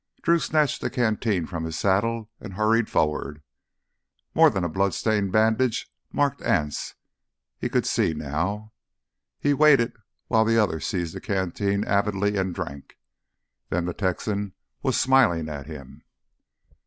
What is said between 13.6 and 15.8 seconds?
Then the Texan was smiling at